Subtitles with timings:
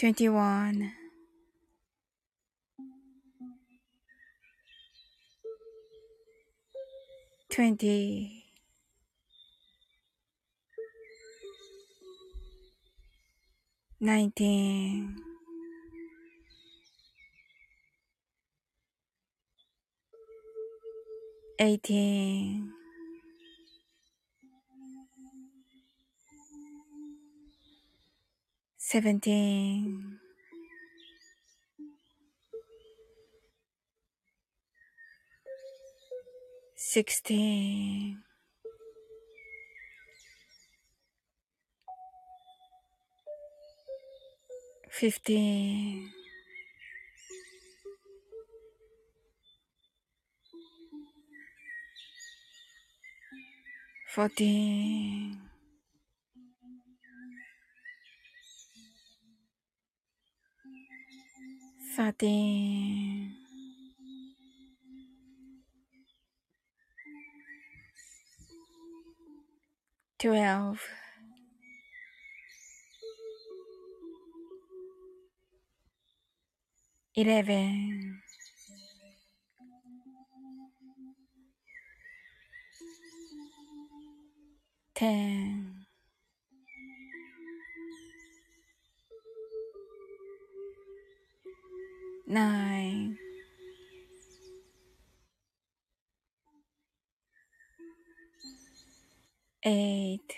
[0.00, 0.94] 21
[7.50, 8.46] 20
[14.00, 15.16] 19
[21.58, 22.79] 18
[28.90, 30.18] 17
[36.74, 38.18] 16
[44.90, 46.10] 15
[54.08, 55.49] 14
[61.90, 63.34] 发定。
[70.18, 70.78] Twelve.
[77.14, 78.22] Eleven.
[84.94, 85.69] Ten.
[99.70, 100.34] Eight,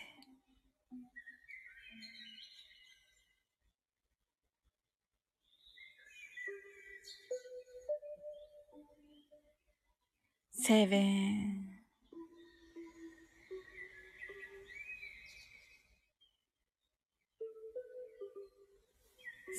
[10.52, 11.68] seven,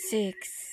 [0.09, 0.72] six,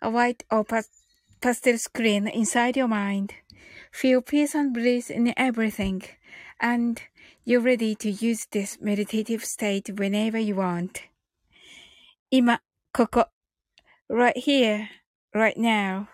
[0.00, 0.64] a white or
[1.40, 3.34] pastel screen inside your mind.
[3.90, 6.02] Feel peace and bliss in everything.
[6.60, 7.00] And
[7.44, 11.02] you're ready to use this meditative state whenever you want.
[12.30, 12.62] 今、
[12.92, 13.28] ここ、
[14.08, 14.88] right here,
[15.34, 16.08] right now.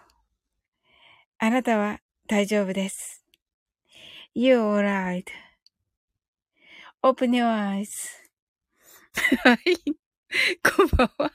[1.39, 3.25] あなたは大丈夫です。
[4.35, 4.61] You're
[7.03, 8.11] alright.Open your eyes.
[9.43, 9.77] はい。
[10.63, 11.33] こんばんは。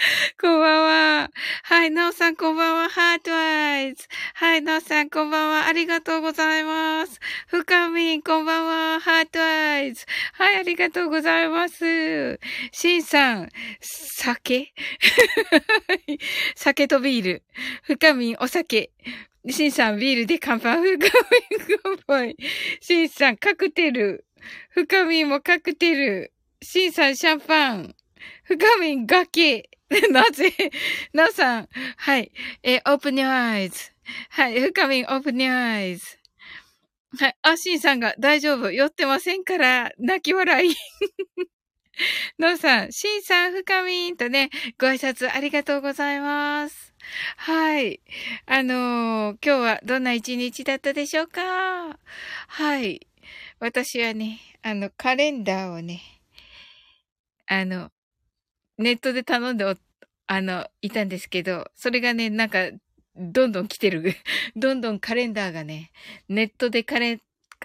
[0.40, 1.30] こんばんは。
[1.64, 2.88] はい、なおさんこんばんは。
[2.88, 4.08] heart eyes。
[4.32, 5.66] はい、なおさんこんばんは。
[5.66, 7.20] ありがとうございます。
[7.48, 9.00] ふかみんこんばんは。
[9.00, 10.06] heart eyes。
[10.32, 12.40] はい、ありがとうございます。
[12.72, 13.50] しんさん、
[13.80, 14.72] 酒？
[16.56, 17.42] 酒とビール。
[17.82, 18.92] ふかみん、お酒。
[19.50, 20.78] しんさん、ビールで乾杯。
[20.78, 21.08] ふか
[21.50, 22.36] みん、乾杯。
[22.80, 24.24] しんさん、カクテル。
[24.70, 26.32] ふかみんもカクテル。
[26.62, 27.94] しんさん、シャンパン。
[28.44, 29.68] ふかみん、崖。
[30.12, 30.52] なぜ？
[31.12, 31.68] なさん。
[31.96, 32.30] はい。
[32.62, 33.92] えー、open your eyes.
[34.30, 34.60] はい。
[34.60, 36.18] 深みん、open your eyes.
[37.18, 37.36] はい。
[37.42, 38.70] あ、しんさんが大丈夫。
[38.70, 40.74] 酔ってませんから、泣き笑い。
[42.38, 46.94] のうさん、しんさん、深みんとね、ご挨拶ありがとうございます。
[47.36, 48.00] はい。
[48.46, 51.98] あのー、今日はどんな一日だったでしょうか？
[52.46, 53.06] はい。
[53.58, 56.00] 私はね、あの、カレンダーをね、
[57.46, 57.90] あの、
[58.80, 59.64] ネットで頼んで
[60.26, 62.70] あの、いたんですけど、それがね、なんか、
[63.16, 64.14] どんどん来てる。
[64.56, 65.90] どんどんカレンダーがね、
[66.28, 67.20] ネットでカレン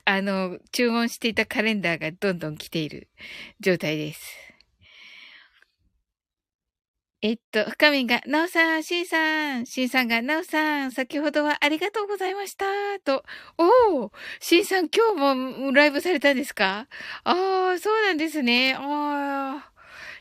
[0.05, 3.07] あの、注文していたカレンダーがどんどん来ている
[3.61, 4.21] 状態です。
[7.21, 12.65] えっと、深みが、なおさん、しんさん、しんさんが、なおさん、先ほどはありがとうございました。
[13.03, 13.23] と、
[13.57, 15.35] おー、しんさん、今日
[15.65, 16.87] もライブされたんですか？
[17.23, 18.75] ああ、そうなんですね。
[18.75, 19.34] ああ。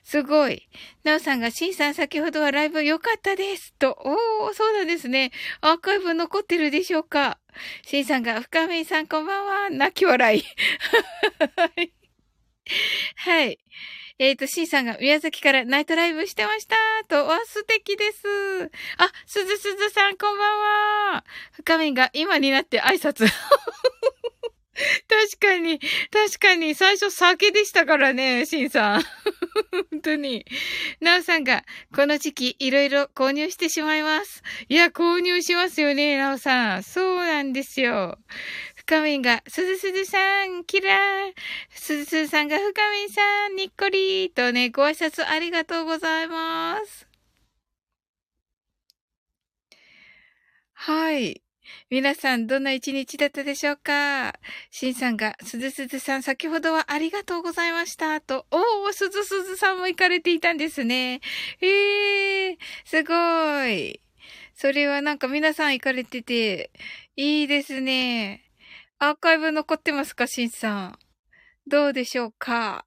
[0.04, 0.68] すごい。
[1.02, 3.74] なおさんが、しんさん先ほどはライブ良かったです。
[3.78, 5.32] と、おー、そうなんですね。
[5.62, 7.38] アーカイブ残ってるでしょうか。
[7.86, 9.70] しんさんが、深めさんこんばんは。
[9.70, 10.44] 泣き笑い。
[13.16, 13.58] はい。
[14.18, 16.76] えっ、ー、と、しんさんが宮崎からナイトライブしてました。
[17.08, 18.70] と、わ、素敵です。
[18.98, 21.24] あ、すずすずさんこんばんは。
[21.52, 23.26] 深めが今になって挨拶。
[25.08, 25.78] 確かに、
[26.10, 29.02] 確かに、最初酒でしたからね、シンさん。
[29.90, 30.44] 本当に。
[31.00, 34.42] ナオさんが、この時期、いろいろ購入してしまいます。
[34.68, 36.82] いや、購入しますよね、ナオさん。
[36.82, 38.18] そうなんですよ。
[38.74, 41.32] 深みんが、すずすずさん、キラー。
[41.70, 47.06] すずすずさんが、深みんさん、にっこりとね、ご挨拶ありがとうございます。
[50.74, 51.43] はい。
[51.94, 54.32] 皆さん、どんな一日だったでしょうか？
[54.72, 58.20] しんさんが、すずすずさん、先ほどはありがとうございました。
[58.20, 61.20] と、おー、すずすずさんも行かれていたんですね。
[61.60, 64.00] えー、すごい。
[64.56, 66.72] それはなんか皆さん行かれてて、
[67.14, 68.42] いいですね。
[68.98, 70.98] アーカイブ残ってますか、しんさん。
[71.68, 72.86] どうでしょうか？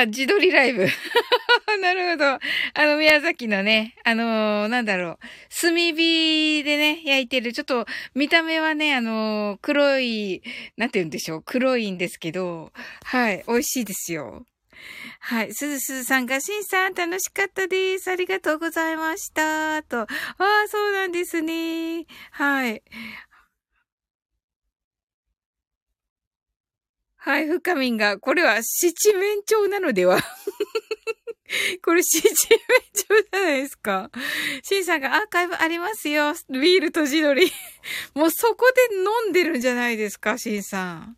[0.00, 0.86] あ、自撮りライブ。
[1.80, 2.24] なるほど。
[2.26, 2.40] あ
[2.84, 5.18] の、宮崎のね、あのー、なんだろう、
[5.60, 10.42] 炭火でね、焼いてる、ちょっと、見た目はね、あのー、黒い、
[10.76, 12.72] なんて言うんでしょう、黒いんですけど、
[13.04, 14.44] はい、美味しいですよ。
[15.20, 15.54] はい。
[15.54, 18.10] すずすずさんが、しんさん楽しかったです。
[18.10, 19.82] ありがとうございました。
[19.82, 20.00] と。
[20.00, 20.06] あ
[20.38, 22.04] あ、そうなんですね。
[22.32, 22.82] はい。
[27.26, 30.20] はい、深みんが、これは七面鳥なのでは？
[31.82, 32.32] これ七面
[33.08, 34.12] 鳥じゃないですか。
[34.62, 36.34] シンさんがアーカイブありますよ。
[36.48, 37.50] ビールと地鶏。
[38.14, 41.16] もうそこで飲んでるんじゃないですか、シンさん。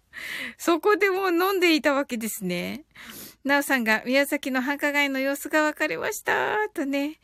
[0.56, 2.86] そこでもう飲んでいたわけですね。
[3.44, 6.56] なおさんが宮崎の繁華街の様子がわかりました。
[6.72, 7.20] とね。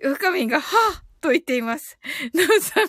[0.00, 1.98] 深みんが、はぁと言っています。
[2.32, 2.88] なおさん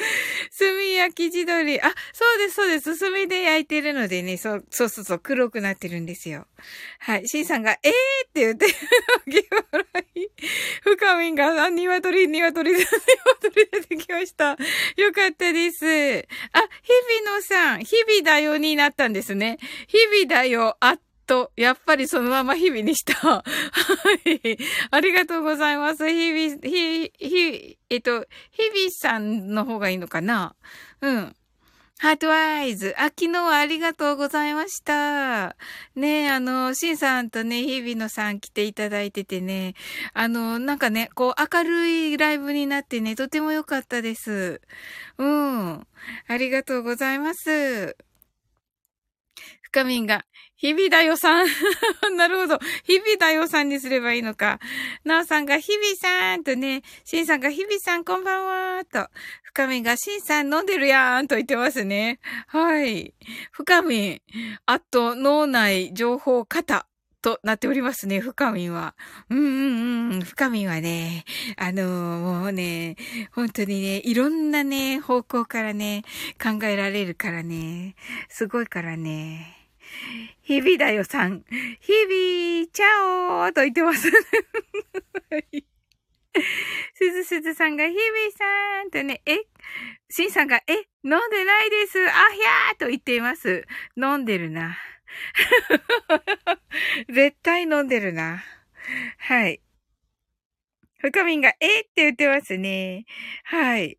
[0.58, 1.80] 炭焼き地鶏。
[1.80, 2.98] あ、そうです、そうです。
[2.98, 6.46] 炭で焼いてるのでね、そう、そうそうそう、黒くなってるんですよ。
[6.98, 7.28] はい。
[7.28, 8.72] シンさんが、えーって言ってる
[9.26, 10.28] の、ゲ笑い。
[10.82, 12.86] 深みんが、あ、鶏、鶏、鶏
[13.54, 14.56] 出てきました。
[14.96, 15.84] よかったです。
[15.86, 19.58] あ、日々のさん、日々だよになったんですね。
[19.88, 21.00] 日々だよ、あっ
[21.30, 23.14] と、やっぱりそのまま日々にした。
[23.14, 23.44] は
[24.24, 24.58] い。
[24.90, 26.08] ありがとうございます。
[26.08, 30.56] 日々、ひ、ひ、えっと、日々さんの方がいいのかな？
[31.00, 31.36] うん。
[32.00, 32.96] ハートアイズ。
[32.98, 35.54] あ、昨日はありがとうございました。
[35.94, 39.74] ねあの、シンさんとね、日々のさん来ていただいててね、
[40.14, 44.60] あの、なんかね、こう、明るいライブになってね、とても良かったです。
[45.18, 45.86] うん。
[46.26, 47.96] ありがとうございます。
[49.62, 50.24] 深みんが、
[50.60, 51.46] 日々だよさん。
[52.18, 52.58] なるほど。
[52.84, 54.60] 日々だよさんにすればいいのか。
[55.04, 59.08] なおさんが日々さんとね、しんさんが日々さんこんばんはと。
[59.42, 62.20] 深みがしんさん飲んでるやんと言ってますね。
[62.46, 63.14] はい。
[63.52, 64.20] 深み、
[64.66, 66.86] あと脳内情報型。
[67.22, 68.94] となっておりますね、深みは。
[69.28, 71.26] うんうんうん、深みはね、
[71.58, 72.96] あのー、もうね、
[73.32, 76.02] 本当にね、いろんなね、方向からね、
[76.42, 77.94] 考えられるからね、
[78.30, 79.59] すごいからね。
[80.42, 81.44] 日々だよさん。
[81.80, 84.10] 日々、チャオと言ってます。
[86.94, 88.02] すずすずさんが、日々
[88.36, 89.38] さんとね、え？
[90.08, 90.72] しんさんが、え？
[91.04, 91.98] 飲んでないです。
[91.98, 93.66] あひゃーと言っています。
[93.96, 94.78] 飲んでるな。
[97.08, 98.44] 絶対飲んでるな。
[99.18, 99.60] はい。
[100.98, 101.80] 深みんが、え？
[101.80, 103.06] って言ってますね。
[103.44, 103.98] はい。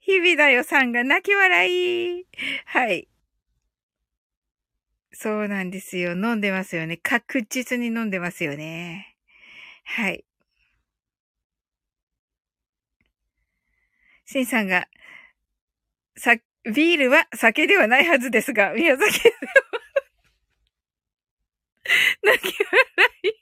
[0.00, 2.26] 日々だよさんが泣き笑い。
[2.66, 3.09] はい。
[5.22, 6.12] そうなんですよ。
[6.12, 6.96] 飲んでますよね。
[6.96, 9.18] 確実に飲んでますよね。
[9.84, 10.24] はい。
[14.24, 14.88] シンさんが、
[16.16, 19.34] さ、ビールは酒ではないはずですが、宮崎では
[22.24, 22.80] 泣き笑
[23.24, 23.34] い。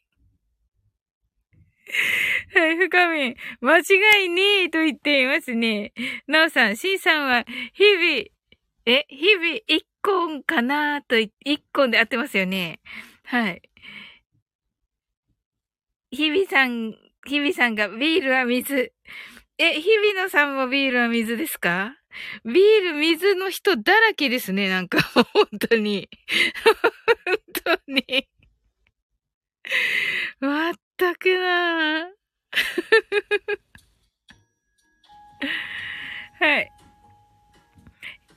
[2.58, 3.82] はい、深み、間違
[4.26, 5.92] いねえと言っていますね。
[6.26, 7.44] なおさん、しんさんは、
[7.74, 8.06] 日々、
[8.86, 11.32] え、日々一本かなと、一
[11.72, 12.80] 本で合ってますよね。
[13.24, 13.62] はい。
[16.10, 16.94] 日々さん、
[17.26, 18.92] 日々さんがビールは水。
[19.58, 21.96] え、日々のさんもビールは水ですか？
[22.44, 25.02] ビール、水の人だらけですね、なんか、
[25.32, 26.08] 本当に。
[26.64, 28.28] 本当に。
[30.40, 32.08] まったくな
[36.40, 36.70] はい。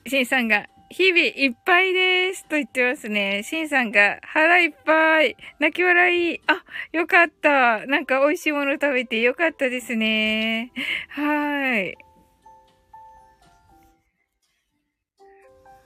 [0.06, 2.42] シンさんが、日々いっぱいです。
[2.42, 3.42] と言ってますね。
[3.44, 5.36] シンさんが腹いっぱい。
[5.58, 6.40] 泣き笑い。
[6.46, 7.86] あ、よかった。
[7.86, 10.70] なんか美味しいもの食べてよかったですね。
[11.08, 11.96] はい。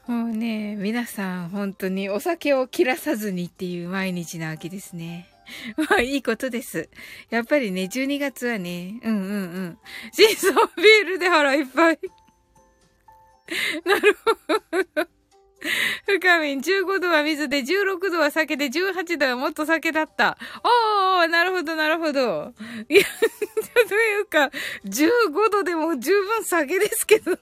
[0.09, 5.29] もうね、皆さん本当にお酒を切らさずにっていう毎日なわけですね。
[5.89, 6.89] まあいいことです。
[7.31, 9.35] やっぱりね、12月はね、うんうんう
[9.67, 9.79] ん。
[10.11, 11.99] シンさんビールで腹いっぱい。
[13.85, 15.09] なるほど。
[16.07, 20.39] 深みん、15度は水で、16度は酒で、18度はもっと酒だった。
[20.63, 22.53] おー、なるほど、なるほど。
[22.89, 23.03] いや、
[23.89, 24.51] というか、
[24.85, 27.39] 15度でも十分酒ですけどね。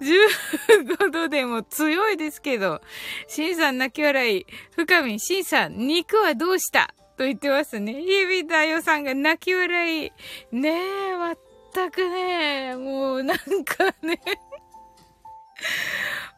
[0.00, 2.80] 15度でも強いですけど。
[3.28, 4.46] シンさん泣き笑い。
[4.76, 6.94] 深みん、シンさん、肉はどうした？
[7.16, 7.94] と言ってますね。
[8.02, 10.12] 日々だよさんが泣き笑い。
[10.52, 11.34] ねえ、ま
[11.74, 14.20] 全くね、もうなんかね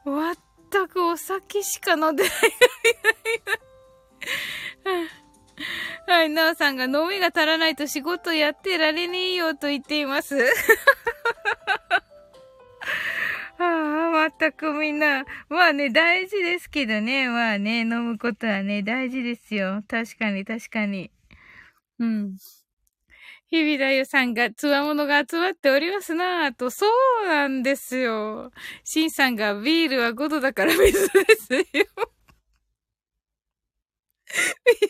[0.05, 2.33] 全くお酒しか飲んでない。
[6.07, 10.37] はい、なおさんが飲みが足らないと仕事やってられねえよと言っています。
[13.59, 15.25] ああ、全くみんな。
[15.49, 17.29] まあね、大事ですけどね。
[17.29, 19.83] まあね、飲むことはね、大事ですよ。
[19.89, 21.11] 確かに、確かに。
[21.99, 22.37] うん。
[23.55, 26.87] 日々だよさんが、つわものが集まっておりますなぁと、そ
[27.23, 28.51] うなんですよ。
[28.83, 31.63] しんさんが、ビールは5度だから水ですよ。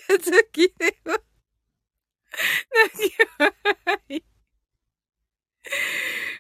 [0.09, 1.21] 宮崎では、
[4.09, 4.25] 何い。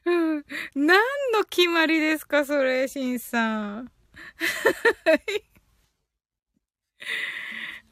[0.06, 0.44] うん。
[0.74, 0.96] 何
[1.32, 3.92] の決まりですか、それ、しんさん。
[5.04, 5.53] はい。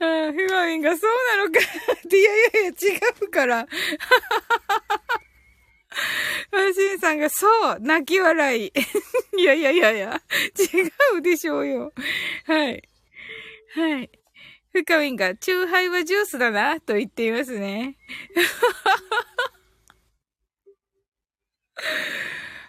[0.02, 1.60] ああ、ふまみんがそうなのか、
[2.10, 2.74] いやいやいや、違
[3.20, 3.60] うから。
[6.50, 8.72] あ、しんさんが、そう、泣き笑い。
[9.38, 10.20] いやいやいやいや、
[10.58, 11.92] 違うでしょうよ。
[12.46, 12.82] はい。
[13.74, 14.10] はい。
[14.72, 17.96] ふかみんが、チューハイはジュースだな、と言っていますね。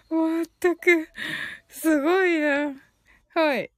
[0.08, 1.08] まったく、
[1.68, 2.74] すごいな。
[3.34, 3.72] はい。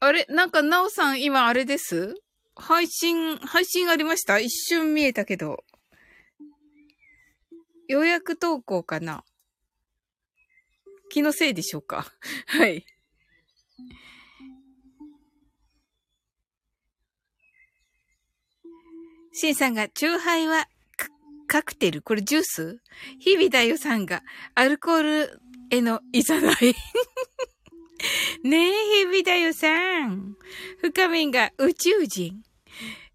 [0.00, 2.14] あれなんか、なおさん、今あれです？
[2.54, 4.38] 配信、配信ありました？
[4.38, 5.64] 一瞬見えたけど。
[7.88, 9.24] 予約投稿かな？
[11.10, 12.12] 気のせいでしょうか？
[12.46, 12.84] はい。
[19.32, 20.68] シンさんが、チューハイは
[21.46, 22.02] カクテル？
[22.02, 22.80] これジュース？
[23.18, 24.22] 日々だよさんが、
[24.54, 25.40] アルコール
[25.70, 26.74] へのいざない。
[28.44, 28.72] ねえ、
[29.04, 30.36] ヘビだよさん。
[30.80, 32.42] 深みんが宇宙人。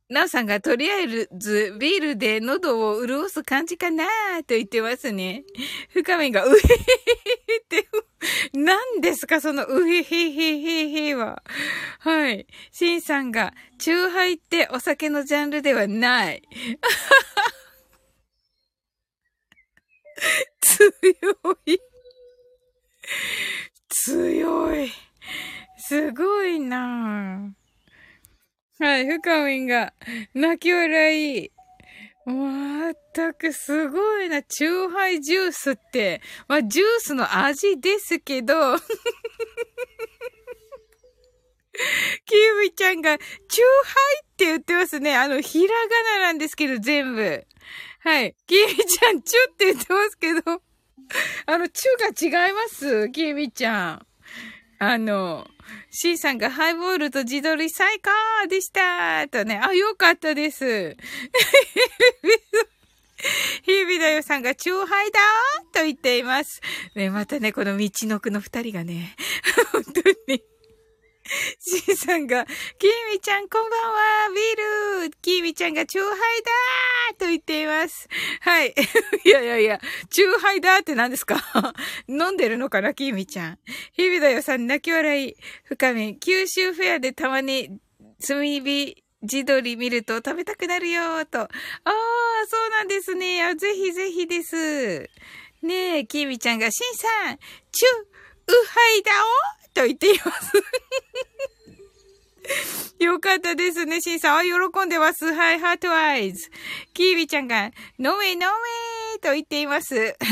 [0.09, 4.05] なおさんがとりあえずビールで喉を潤す感じかな
[4.39, 5.43] と言ってますね。
[5.89, 6.59] 深みんが、うへへへっ
[7.67, 7.87] て、
[8.53, 11.41] 何ですかそのうへへへへへは。
[11.99, 12.45] はい。
[12.71, 16.43] シンさんが、チューハイってお酒のジャンルではない。
[20.61, 20.89] 強
[21.65, 21.79] い。
[23.95, 24.91] 強い。
[25.77, 27.53] すごいな
[28.79, 29.93] はい、深みんが
[30.33, 31.51] 泣き笑い。
[32.25, 34.41] まったくすごいな。
[34.41, 38.77] チューハイジュースって、まあ、ジュースの味ですけど、
[42.25, 45.15] キウミちゃんが、チューハイって言ってますね。
[45.15, 47.45] あの、ひらがななんですけど、全部。
[47.99, 48.35] はい。
[48.47, 50.63] キウミちゃん、チュって言ってますけど、
[51.45, 52.07] あの、中が
[52.47, 54.05] 違いますキウミちゃん。
[54.79, 55.47] あの、
[55.91, 59.59] C さんがハイボールと自撮り最高でしたとね。
[59.63, 60.97] あ、よかったです。
[63.63, 65.19] 日々だよさんがチューハイだ
[65.73, 66.61] と言っています。
[66.95, 69.15] ね、またね、この道のくの二人がね、
[69.71, 70.43] 本当に
[71.59, 78.07] シンさんが、キーミちゃんこんばんはビールキーミちゃんがチューハイだーと言っています。
[78.41, 78.73] はい。
[79.25, 81.37] いやいやいや、チューハイだーって何ですか？
[82.09, 83.59] 飲んでるのかなキーミちゃん。
[83.93, 85.35] 日々だよさん泣き笑い。
[85.65, 86.19] 深み。
[86.19, 87.79] 九州フェアでたまに
[88.25, 91.39] 炭火自撮り見ると食べたくなるよと。
[91.39, 91.49] あー、
[92.49, 93.41] そうなんですね。
[93.43, 95.09] あぜひぜひです。
[95.61, 97.37] ねえ、キーミちゃんが、シンさん、
[97.71, 99.11] チュー、ウハイだ
[99.59, 100.53] おと言っています。
[103.03, 104.37] よかったですね、シンさん。
[104.37, 105.33] あ、喜んでます。
[105.33, 106.49] はい、ハートアイズ。
[106.93, 108.45] キービちゃんが、飲め飲め
[109.21, 110.15] と言っています。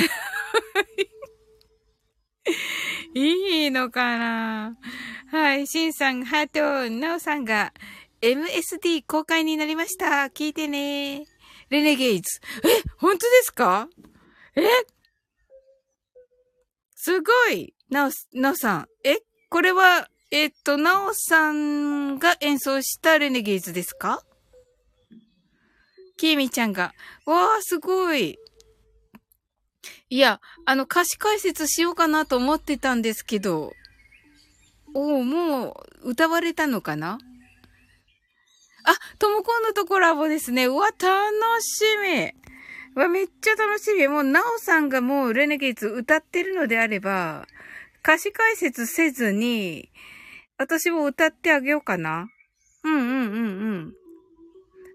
[3.13, 4.77] いいのかな？
[5.31, 7.74] はい、シンさん、ハート、ナオさんが、
[8.21, 10.05] MSD 公開になりました。
[10.33, 11.25] 聞いてね。
[11.69, 12.39] レネゲイズ。
[12.63, 13.88] え、本当ですか？
[14.55, 14.62] え？
[16.95, 17.74] すごい。
[17.89, 18.88] なお、なおさん。
[19.03, 19.17] え？
[19.51, 24.24] これは、えっと、なおさんが演奏したレネゲーズですか？
[26.15, 26.93] きーみちゃんが。
[27.25, 28.39] わー、すごい。
[30.10, 33.74] いや、あの、歌詞解説しようかなと思ってたんですけど、
[34.93, 37.20] おお、もう、歌われたのかな？
[38.85, 40.68] あ、ともこんのとコラボですね。
[40.68, 41.01] うわ、楽
[41.61, 41.83] し
[42.96, 43.01] み。
[43.01, 44.07] わ、めっちゃ楽しみ。
[44.07, 47.46] もう、なおさんがもうレネゲーズ歌ってるのであれば、
[48.03, 49.90] 歌詞解説せずに、
[50.57, 52.27] 私も歌ってあげようかな。
[52.83, 53.94] うんうんうんうん。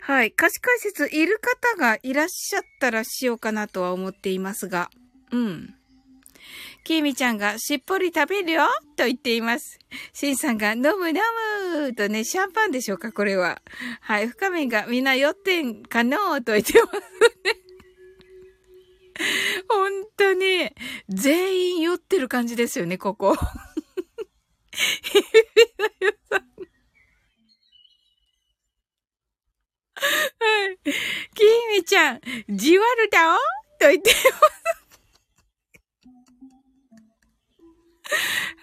[0.01, 0.29] はい。
[0.29, 4.91] 歌詞解説いる方がいらっしゃったらしようかなとは思っていますが。
[5.33, 5.75] うん。
[6.85, 8.67] きみちゃんがしっぽり食べるよ
[8.97, 9.79] と言っています。
[10.13, 11.17] しんさんが飲む飲
[11.81, 13.61] むとね、シャンパンでしょうかこれは。
[14.01, 14.29] はい。
[14.29, 17.01] 深みがみんな酔ってんかのと言ってます
[17.45, 17.66] ね。
[19.69, 20.71] 本当に、
[21.09, 23.35] 全員酔ってる感じですよね、ここ。
[23.35, 23.35] は
[30.75, 30.79] い。
[31.35, 31.43] き
[31.77, 33.37] みちゃん、じわるだお
[33.79, 34.67] と言ってます。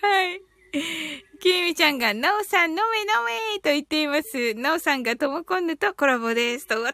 [0.02, 0.42] はい。
[1.40, 2.86] きみちゃんが、なおさん飲め飲
[3.54, 4.54] めと言っています。
[4.54, 6.68] なおさんがともこんぬとコラボです。
[6.68, 6.94] と、楽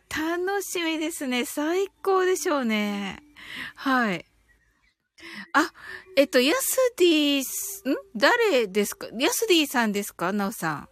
[0.64, 1.46] しみですね。
[1.46, 3.29] 最高でしょうね。
[3.76, 4.26] はい。
[5.54, 5.74] あ、
[6.16, 7.44] えっと、ヤスディ、ん？
[8.16, 9.08] 誰ですか？
[9.20, 10.32] ヤスディーさんですか？
[10.32, 10.90] ナオさん。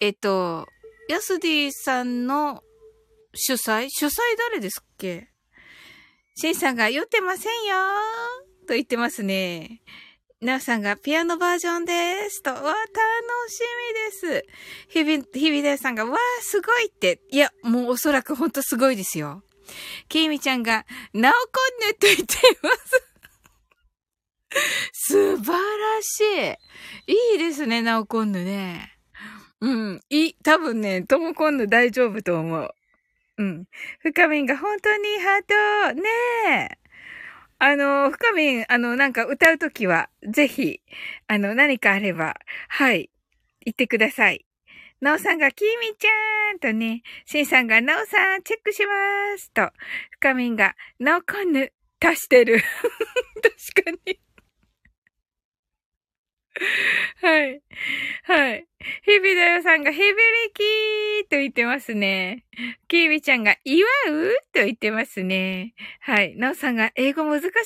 [0.00, 0.66] えっと、
[1.08, 2.62] ヤスディさんの
[3.34, 3.88] 主催？
[3.90, 4.10] 主催
[4.50, 5.28] 誰ですっけ？
[6.36, 9.82] シンさんが酔ってませんよーと言ってますね。
[10.40, 12.42] ナオさんがピアノバージョンです。
[12.42, 12.74] と、わ、楽
[13.48, 13.60] し
[14.20, 14.46] みです。
[14.88, 17.20] 日々、日々ださんが、わー、すごいって。
[17.30, 19.42] いや、もうおそらくほんとすごいですよ。
[20.08, 21.38] きみちゃんが、なおこ
[21.86, 22.26] んぬと言ってい
[22.62, 23.14] ます。
[24.92, 26.20] 素晴らし
[27.06, 27.12] い。
[27.12, 28.92] いいですね、なおこんぬね。
[29.60, 30.00] うん。
[30.10, 32.74] いい、多分ね、ともこんぬ大丈夫と思う。
[33.38, 33.64] うん。
[34.00, 36.00] 深みんが本当にハート。
[36.00, 36.08] ね
[36.70, 36.78] え。
[37.58, 40.80] あの、深みん、あの、なんか歌うときは、ぜひ、
[41.26, 42.36] あの、何かあれば、
[42.68, 43.10] はい、
[43.64, 44.44] 言ってください。
[45.04, 49.70] なおさんが、きみちゃんとね、しんさんが、なおさん、チェックしますと、
[50.12, 52.62] 深みんが、なおこんぬ、足してる。
[53.76, 54.23] 確かに
[57.20, 57.62] はい。
[58.24, 58.66] はい。
[59.04, 62.44] 日々だよさんが、ヘビリキーと言ってますね。
[62.88, 65.74] キービちゃんが、祝うと言ってますね。
[66.00, 66.36] はい。
[66.36, 67.62] なおさんが、英語難しかっ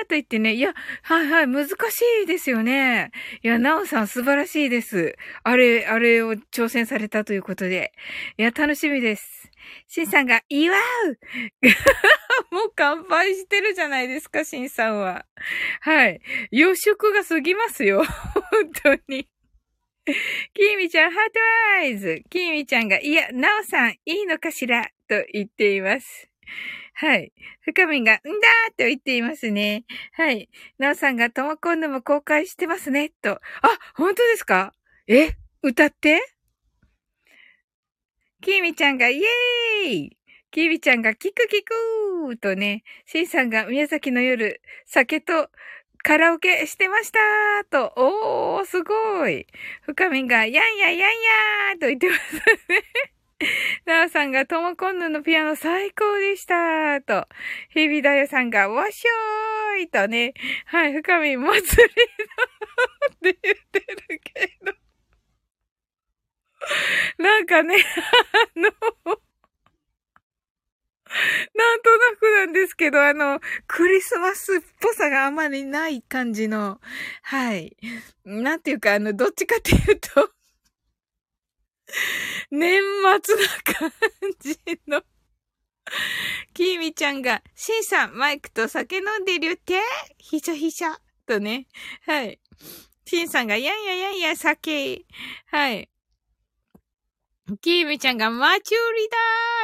[0.00, 0.54] たと言ってね。
[0.54, 1.74] いや、はいはい、難し
[2.24, 3.10] いですよね。
[3.42, 5.16] いや、なおさん素晴らしいです。
[5.44, 7.92] あれ、あれを挑戦されたということで。
[8.36, 9.49] いや、楽しみです。
[9.88, 11.18] シンさんが、祝う
[12.54, 15.26] もう乾杯してるじゃないですか、シンさんは。
[15.80, 16.20] はい。
[16.50, 18.04] 洋食が過ぎますよ。
[18.04, 19.28] 本当に。
[20.54, 21.40] キミちゃん、 heart
[21.78, 22.22] eyes。
[22.30, 26.28] キミちゃんが、いや、ナオさん、いいのかしらと言っています。
[26.94, 27.32] はい。
[27.60, 29.84] 深みんが、んだーと言っていますね。
[30.12, 30.48] はい。
[30.78, 33.32] ナオさんが、トモコンヌも公開してますね、と。
[33.32, 33.40] あ、
[33.94, 34.74] 本当ですか？
[35.06, 36.20] え歌って？
[38.40, 40.16] キーミちゃんが、イエーイ
[40.50, 45.48] キーミちゃんが、キクキクーとね、シンさんが宮崎の夜、酒と
[46.02, 47.18] カラオケしてました
[47.70, 49.46] と、おー、すごい。
[49.82, 52.82] 深みが、やんややんやーと言ってますね。
[53.84, 57.28] なおさんが、ともこんぬのピアノ最高でしたと。
[57.70, 60.32] ひびだよさんが、わっしょーいとね。
[60.66, 61.94] はい、深みん、祭り
[63.22, 64.79] のって言ってるけど。
[67.18, 67.76] なんかね、
[68.56, 68.70] あの、
[71.54, 76.80] なんとなくなんですけど、あの、クリスマスっぽさがあまりない感じの、
[77.22, 77.76] はい。
[78.24, 80.30] なんていうか、あの、どっちかっていうと
[82.50, 82.80] 年
[83.24, 83.92] 末な感
[84.40, 85.02] じの
[86.54, 89.80] キーミちゃんが、シンさん、マイクと酒飲んでるって？
[90.18, 91.66] ひしゃひしゃとね。
[92.06, 92.40] はい。
[93.06, 95.04] シンさんが、やんややんや、酒。
[95.46, 95.89] はい。
[97.58, 99.16] キーミちゃんがマチューリだ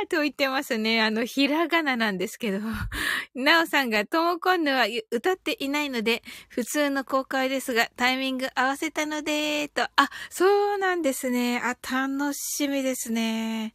[0.04, 1.02] ーと言ってますね。
[1.02, 2.58] あの、ひらがななんですけど。
[3.34, 9.82] なおさんがトモコンヌは歌っていないので、普通の公開ですが、タイミング合わせたので、と。
[9.96, 11.60] あ、そうなんですね。
[11.62, 13.74] あ、楽しみですね。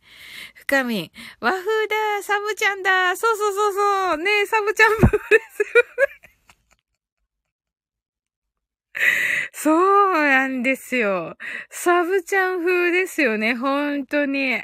[0.56, 3.16] 深み、和風だ、サブちゃんだ。
[3.16, 4.18] そうそうそうそう。
[4.18, 6.21] ねサブちゃんブーです。
[9.54, 11.38] そうなんですよ。
[11.70, 14.64] サブちゃん風ですよね、本当に。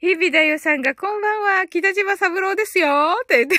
[0.00, 3.58] 日々だよさんが、こんばんは、北島三郎ですよって言って、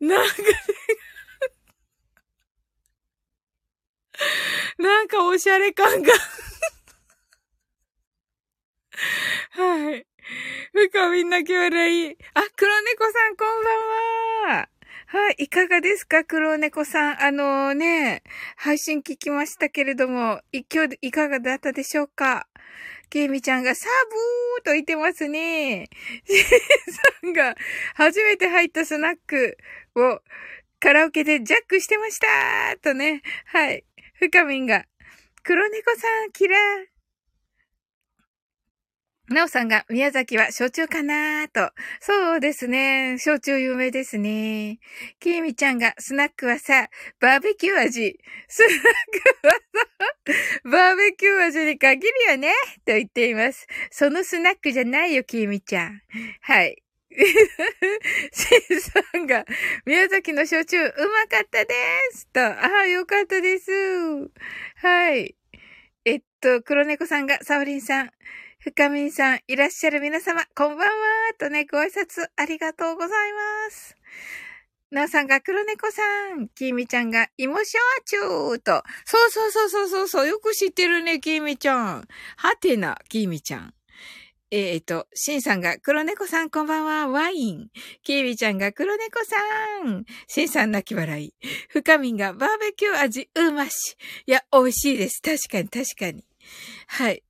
[0.04, 0.34] なんか、
[4.78, 6.12] なんかおしゃれ感が
[9.50, 10.06] はい。
[10.72, 12.16] 深みんなき笑い。
[12.34, 13.48] あ、黒猫さんこん
[14.46, 14.68] ばんは。
[15.12, 17.22] はい、いかがですか黒猫さん。
[17.22, 18.22] あのね、
[18.56, 22.48] 配信聞きましたけれども、一挙いかがだったでしょうか？
[23.10, 25.90] ケイミちゃんがサブーと言ってますね。
[26.24, 26.44] シン
[26.94, 27.54] さんが
[27.94, 29.58] 初めて入ったスナック
[29.96, 30.20] を
[30.80, 33.20] カラオケでジャックしてましたとね。
[33.48, 33.84] はい。
[34.14, 34.86] 深みんが、
[35.42, 36.91] 黒猫さん、キラー。
[39.28, 41.72] なおさんが、宮崎は焼酎かなーと。
[42.00, 43.18] そうですね。
[43.18, 44.78] 焼酎有名ですね。
[45.20, 46.88] きみちゃんが、スナックはさ、
[47.20, 48.18] バーベキュー味。
[48.48, 48.70] スナッ
[49.40, 49.60] クはさ、
[50.64, 52.48] バーベキュー味に限るよね
[52.84, 53.66] と言っています。
[53.90, 56.02] そのスナックじゃないよ、きみちゃん。
[56.40, 56.82] はい。
[58.32, 59.44] シンさんが、
[59.86, 61.74] 宮崎の焼酎うまかったで
[62.12, 62.40] すと。
[62.40, 63.70] ああ、よかったです。
[64.76, 65.36] はい。
[66.04, 68.10] えっと、黒猫さんが、サオリンさん。
[68.64, 70.86] 深みんさん、いらっしゃる皆様、こんばんは
[71.36, 73.96] とね、ご挨拶ありがとうございます。
[74.92, 76.00] なおさんが黒猫さ
[76.36, 78.84] ん、きみちゃんが芋焼酎と。
[79.04, 82.08] そうそうそうそうそうそう、よく知ってるね、きみちゃん。
[82.36, 83.74] はてな、きみちゃん。
[84.52, 87.68] えっ、と、しんさんが黒猫さんこんばんは、ワイン。
[88.04, 89.36] きービちゃんが黒猫さ
[89.88, 90.04] ん。
[90.28, 91.34] しんさん泣き笑い。
[91.68, 93.96] 深みんがバーベキュー味うまし。
[94.24, 95.20] いや、美味しいです。
[95.20, 96.24] 確かに確かに。
[96.86, 97.24] はい。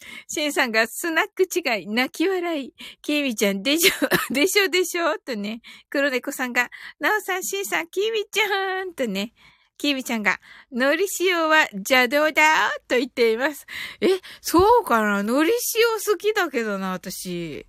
[0.28, 2.74] シンさんがスナック違い、泣き笑い。
[3.02, 3.92] キーミちゃん、でしょ、
[4.32, 5.60] でしょでしょとね。
[5.90, 9.32] 黒猫さんが、なおさん、シンさん、キーミちゃーんとね。
[9.76, 10.40] キーミちゃんが、
[10.72, 13.64] のり塩は邪道だと言っています。
[14.00, 14.08] え、
[14.40, 15.22] そうかな？
[15.22, 17.64] のり塩好きだけどな、私。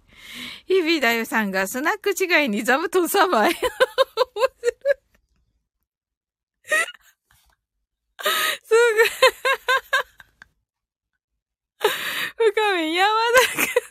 [0.65, 3.53] 日々だよさんが、スナック違いに座布団3枚。
[3.59, 3.59] す
[8.69, 8.75] ぐ。
[12.39, 13.89] 深み山田くん。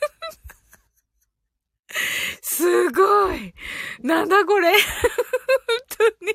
[2.41, 3.53] すごい。
[4.01, 4.71] なんだこれ。
[4.71, 4.81] 本
[6.19, 6.33] 当に。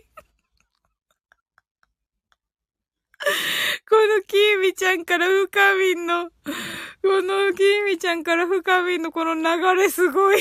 [3.88, 6.32] このきーミちゃんから深みんの、こ
[7.02, 9.42] のきーミちゃんから深みんのこの流
[9.74, 10.38] れすごい。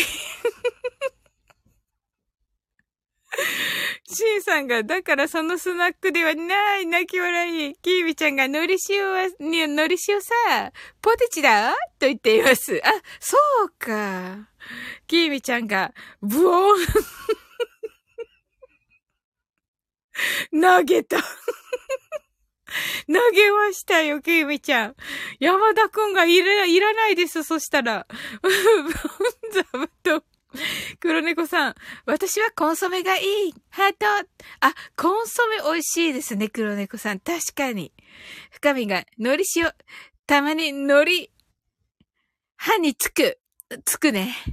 [4.08, 7.76] シンさんが、だからそのスナックではない、泣き笑い。
[7.82, 10.34] キーミちゃんが、のり塩は、ね、のり塩さ、
[11.02, 11.74] ポテチだ？
[12.00, 12.82] と言っています。
[12.84, 14.50] あ、そうか。
[15.08, 16.78] キーミちゃんが、ブオン
[20.62, 21.18] 投げた
[23.08, 24.96] 投げましたよ、キーミちゃん。
[25.40, 28.08] 山田くんがいら、いらないです、そしたら。
[29.52, 30.24] 座布団。
[31.00, 33.54] 黒猫さん、私はコンソメがいい。
[33.70, 34.06] ハート。
[34.60, 37.20] あ、コンソメ美味しいですね、黒猫さん。
[37.20, 37.94] 確かに。
[38.52, 39.72] 深みが、海苔塩、
[40.28, 41.32] たまに海苔、
[42.58, 43.40] 歯につく。
[43.86, 44.36] つくね。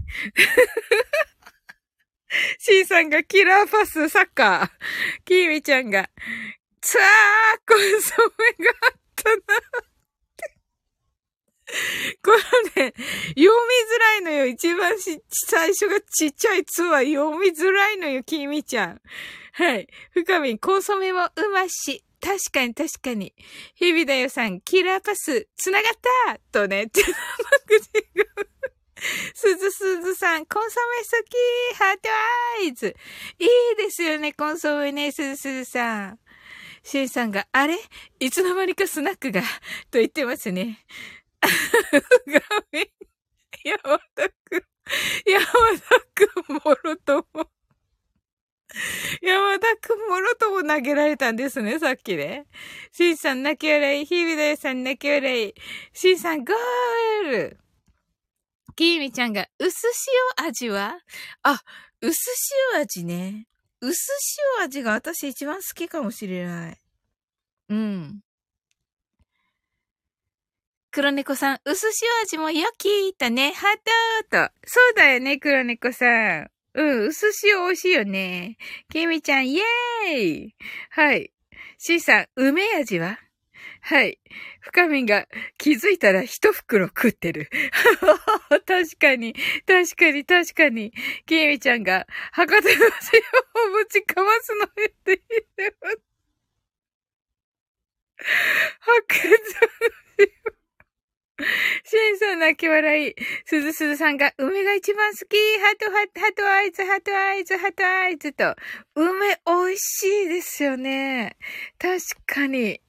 [2.58, 5.24] シーさんがキラーパスサッカー。
[5.24, 6.08] キーミちゃんが、
[6.80, 8.14] つわーコンソ
[8.58, 9.40] メがあったな。
[12.22, 14.47] このね、読読みづらいのよ。
[14.47, 19.01] 一番し、最初がちっちゃいつは読みづらいのよ、きみちゃん。
[19.53, 19.88] はい。
[20.12, 22.05] 深み、コンソメもうまし。
[22.21, 23.35] 確かに確かに。
[23.75, 25.93] 日々だよさん、キラーパス、つながっ
[26.27, 27.14] たとね、 手のマ
[27.66, 28.25] クジが。
[29.35, 32.09] すずすずさん、コンソメ好きハート
[32.61, 32.95] アイズ
[33.38, 36.19] いいですよね、コンソメね、すずすずさん。
[36.83, 37.79] シンさんが、あれ？
[38.21, 39.43] いつの間にかスナックが、
[39.90, 40.85] と言ってますね。
[41.40, 42.87] 画面、
[43.64, 44.62] 山田くん、
[45.27, 47.51] 山田くんもろとも。
[49.20, 52.46] 山田くんもろとも投げられたんですね、さっきね。
[52.92, 55.55] シンさん泣き笑い、日々だよさん泣き笑い、
[55.92, 57.59] シンさんゴール
[58.77, 59.88] キーミちゃんが、薄
[60.38, 61.01] 塩味は？
[61.42, 61.61] あ、
[62.01, 62.16] 薄
[62.75, 63.46] 塩味ね。
[63.81, 63.99] 薄
[64.59, 66.81] 塩味が私一番好きかもしれない。
[67.70, 68.20] うん。
[70.92, 71.92] 黒猫さん、薄塩
[72.24, 74.53] 味もよきーとね、ハートーと。
[74.66, 76.50] そうだよね、黒猫さん。
[76.74, 78.57] うん、薄塩美味しいよね。
[78.90, 80.55] きみちゃん、イェーイ
[80.90, 81.33] はい。
[81.79, 83.20] シーさん、梅味は？
[83.83, 84.18] はい。
[84.61, 85.26] 深みが
[85.59, 87.48] 気づいたら一袋食ってる。
[88.66, 89.35] 確かに、
[89.66, 90.92] 確かに、確かに。
[91.24, 92.79] きみちゃんが博多の塩
[93.68, 95.20] をぶちかますのって言っ
[95.55, 95.98] てます。
[98.81, 99.37] 博多の
[100.18, 100.60] 塩。
[101.85, 103.14] シンさん泣き笑い。
[103.44, 105.37] すずすずさんが、梅が一番好き。
[105.59, 108.55] ハトハト、ハトアイズ、ハトアイズ、ハトアイズと。
[108.94, 111.37] 梅美味しいですよね。
[111.79, 112.81] 確かに。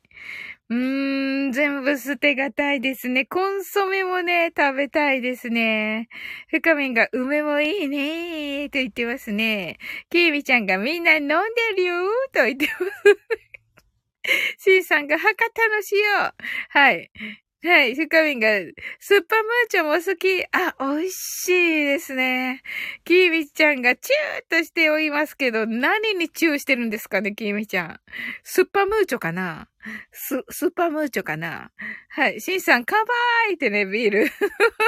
[0.70, 3.26] うーん、全部捨てがたいですね。
[3.26, 6.08] コンソメもね、食べたいですね。
[6.48, 9.80] 深みんが梅もいいねーと言ってますね。
[10.10, 11.38] キービちゃんがみんな飲んで
[11.76, 13.42] るよーと言ってます。
[14.60, 16.34] シンさんが博多の塩。
[16.70, 17.12] はい。
[17.63, 18.47] はい、深みんが、
[19.00, 20.43] スッパムーチョも好き。
[20.52, 22.63] あ、美味しいですね。
[23.06, 28.00] キーミちゃんがチューっとしておりますけど、何にチューしてるんですかね、キーミちゃん。
[28.43, 29.69] スッパムーチョかな？
[30.12, 31.71] ス、スッパムーチョかな？
[32.10, 34.28] はい、シンさん、カバーイってね、ビール。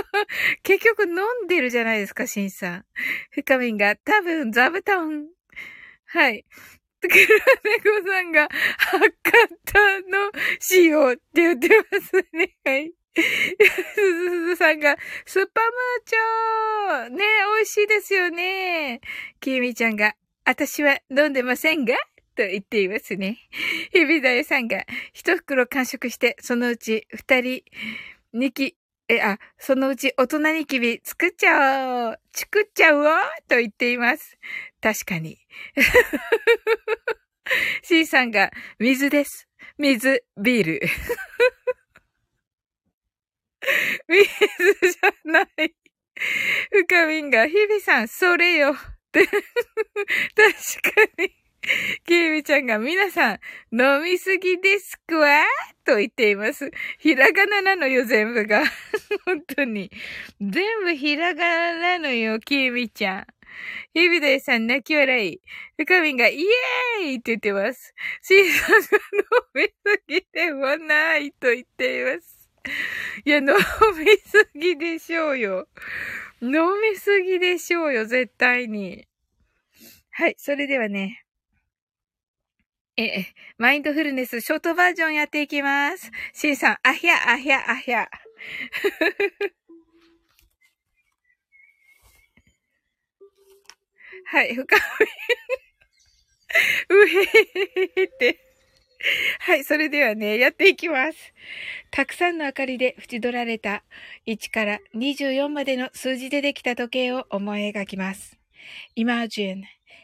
[0.63, 2.85] 結局飲んでるじゃないですか、シンさん。
[3.29, 5.27] 深みんが、多分、座布団。
[6.07, 6.43] はい。
[7.07, 7.25] 黒
[8.01, 9.11] 猫さんが、博
[9.65, 10.31] 多の
[10.71, 12.55] 塩って言ってますね。
[12.65, 12.93] はい。
[13.15, 17.23] すずすずさんが、スッパムーチョーね、
[17.57, 19.01] 美味しいですよね。
[19.39, 21.95] きみちゃんが、私は飲んでませんが
[22.35, 23.37] と言っていますね。
[23.91, 27.63] ひびだよさんが、一袋完食して、そのうち二人、
[28.33, 28.75] 二き、
[29.13, 34.39] え、あ、そのうち大人ニキビ作っちゃおう作っちゃうわと言っています。
[34.81, 35.37] 確かに。
[37.83, 38.49] C さんが、
[38.79, 39.47] 水です。
[39.77, 40.81] 水、ビール。
[44.09, 45.45] 水じゃない。
[46.71, 48.73] 深みんが、日々さん、それよ。
[49.13, 49.29] 確か
[51.19, 51.42] に。
[52.05, 53.39] キーミちゃんが皆さん、
[53.71, 55.43] 飲みすぎですくわ
[55.85, 56.71] と言っています。
[56.99, 58.63] ひらがななのよ、全部が。
[59.25, 59.89] 本当に。
[60.41, 63.27] 全部ひらがななのよ、キーミちゃん。
[63.93, 65.41] ヒビデイさん泣き笑い。
[65.77, 67.93] 深みんがイエーイって言ってます。
[68.21, 68.91] シーさんが飲
[69.53, 72.49] みすぎではないと言っています。
[73.23, 73.53] いや、飲み
[74.25, 75.67] すぎでしょうよ。
[76.41, 79.07] 飲みすぎでしょうよ、絶対に。
[80.11, 81.22] はい、それではね。
[82.95, 83.25] え、
[83.57, 86.11] マインドフルネスショートバージョンやっていきます。
[86.31, 88.07] シンさん、あひゃ、あひゃ、あひゃ。
[94.25, 94.81] はい、深み。
[96.89, 97.23] うへへ
[97.95, 98.39] へって。
[99.39, 101.33] はい、それではね、やっていきます。
[101.89, 103.83] たくさんの明かりで縁取られた
[104.27, 108.37] 1から24までの数字でできた時計を思い描きます。
[108.95, 109.63] Imagine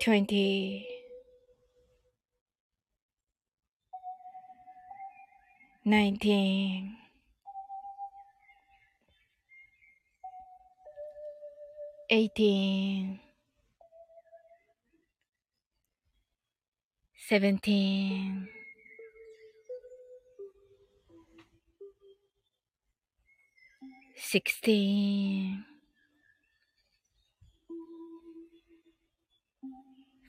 [0.00, 0.86] twenty,
[5.84, 6.96] nineteen,
[12.10, 13.20] eighteen,
[17.28, 18.48] seventeen.
[24.18, 25.75] 16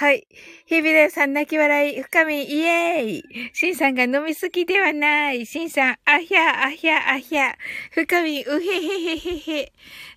[0.00, 0.28] はい。
[0.66, 3.24] 日比田さん泣き笑い、深み、イエーイ。
[3.52, 5.44] シンさんが飲みすぎではない。
[5.44, 7.56] シンさん、あひゃ、あひゃ、あひゃ。
[7.90, 9.72] 深み、うへへへへへ。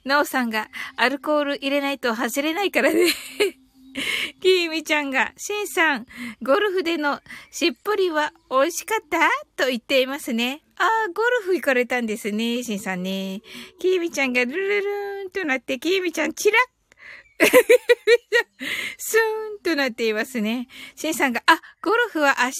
[0.05, 3.07] なおさんが、アルコール入れないと走れないからね。
[4.39, 6.05] きーみちゃんが、シンさん、
[6.43, 9.17] ゴルフでのしっぽりは美味しかった？
[9.63, 10.61] と言っていますね。
[10.77, 13.41] ああ、ゴルフ行かれたんですね、シンさんね。
[13.79, 16.80] きーみちゃんがルルルーンとなって、きーみちゃんチラッ
[18.97, 19.19] スー
[19.59, 20.67] ンとなっていますね。
[20.95, 22.53] シンさんが、あ、ゴルフは明日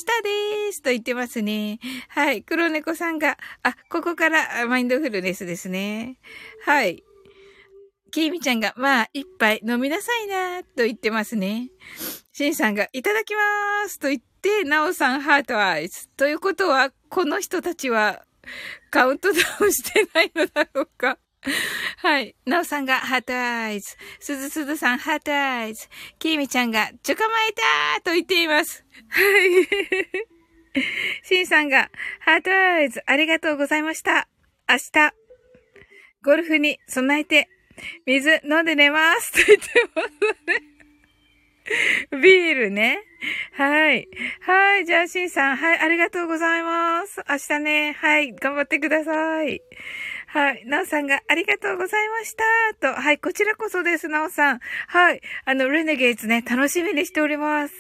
[0.67, 1.79] ですと言ってますね。
[2.09, 2.43] はい。
[2.43, 6.17] 黒猫さんが、あ、ここからマインドフルネスですね。
[6.65, 7.03] はい。
[8.11, 11.69] キミちゃんが、まあ、一杯飲みなさいな、と言ってますね。
[12.33, 13.41] シンさんが、いただきま
[13.87, 16.09] すと言って、ナオさん heart eyes。
[16.09, 18.25] ということは、この人たちは、
[18.89, 21.17] カウントダウンしてないのだろうか。
[21.97, 22.35] はい。
[22.45, 23.95] なおさんが heart eyes。
[24.19, 25.87] すずすずさん heart eyes。
[26.19, 28.85] きーみちゃんがちょかまえたーと言っています。
[29.09, 29.67] はい。
[31.23, 34.27] しんさんがハートアイズありがとうございました。
[34.69, 35.13] 明日、
[36.23, 37.49] ゴルフに備えて
[38.05, 40.09] 水飲んで寝ますと言ってます
[40.47, 40.71] ね。
[42.21, 42.99] ビールね。
[43.53, 44.07] はい。
[44.41, 44.85] はい。
[44.85, 45.55] じゃあ、しんさん。
[45.55, 45.79] はい。
[45.79, 47.21] ありがとうございます。
[47.29, 47.93] 明日ね。
[47.93, 48.33] はい。
[48.33, 49.61] 頑張ってください。
[50.33, 50.63] はい。
[50.65, 52.33] なおさんがありがとうございまし
[52.79, 52.93] た。
[52.93, 53.01] と。
[53.01, 53.19] はい。
[53.19, 54.59] こちらこそです、なおさん。
[54.87, 55.19] はい。
[55.43, 57.73] あの、レネゲーツね、楽しみにしております。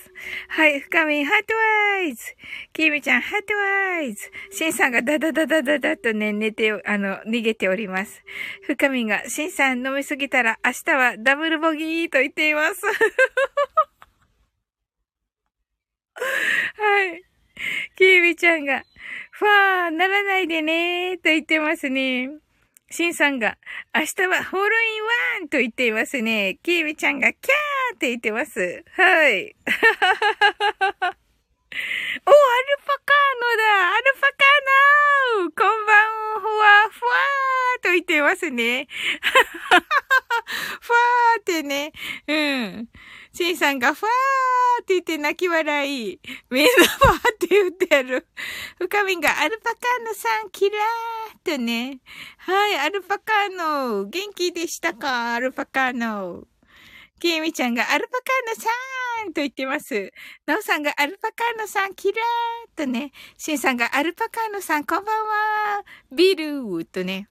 [0.49, 0.81] はい。
[0.81, 2.35] 深み、ハートワイズ。
[2.73, 4.29] キーミちゃん、ハートワイズ。
[4.51, 8.21] シンさんがダダダダダダとね、寝て、あの、逃げております。
[8.63, 12.81] 深みが、シンさん飲みすぎたら明日はダブルボギーと言っています。
[16.75, 17.30] はい。
[17.95, 18.83] キービちゃんが、
[19.31, 22.29] ファー、ならないでねーと言ってますね。
[22.89, 23.57] シンさんが、
[23.95, 26.59] 明日はホールインワンと言っていますね。
[26.61, 28.83] キービちゃんが、キャーって言ってます。
[28.91, 29.55] はい。
[29.65, 30.15] はは
[30.79, 31.20] ははは
[31.71, 32.37] お、アル
[32.85, 36.11] パカーノだアルパカーノこんばん
[36.43, 38.87] は、ふわーと言ってますね。
[40.81, 41.93] ふわーってね。
[42.27, 42.89] うん。
[43.33, 46.19] シンさんがふわーって言って泣き笑い。
[46.49, 48.27] みんなふわーって言ってやる。
[48.77, 52.01] 深みがアルパカーノさん、キラーとね。
[52.39, 54.05] はい、アルパカーノ。
[54.05, 56.43] 元気でしたかアルパカーノ。
[57.21, 60.11] ケイミちゃんがアルパカーノさんと言ってます。
[60.45, 63.11] なおさんがアルパカーノさんキラーとね。
[63.37, 65.83] シンさんがアルパカーノさんこんばんは。
[66.11, 67.27] ビルーとね。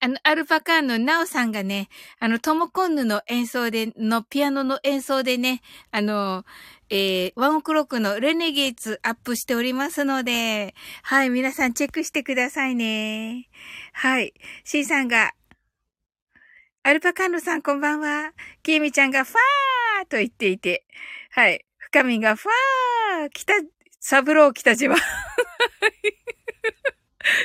[0.00, 1.88] あの、アルパカーンのナオさんがね、
[2.18, 6.44] あの、トモコンヌの演奏で、のピアノの演奏でね、あの、
[6.90, 13.48] えー、ワンオクロックのレネゲーツアップしておりますので、はい、皆さんチェックしてくださいね。
[13.94, 14.34] はい。
[14.64, 15.32] C さんが、
[16.82, 18.32] アルパカーノさんこんばんは。
[18.62, 20.86] キーミちゃんがファーと言っていて、
[21.30, 21.64] はい。
[21.78, 23.54] 深みがファー北、
[24.00, 24.96] サブロー北島。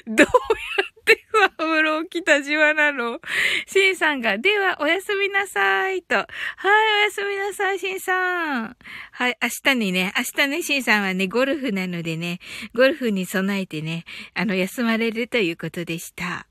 [0.08, 3.20] どうやってふわふろ北島なの？
[3.66, 6.16] シンさんが、ではおやすみなさいと。
[6.16, 8.78] はい、おやすみなさい、シンさん。
[9.12, 12.40] はい、明日にね、明日ね、シンさんはね、ゴルフなのでね、
[12.74, 14.04] ゴルフに備えてね、
[14.34, 16.48] あの、休まれるということでした。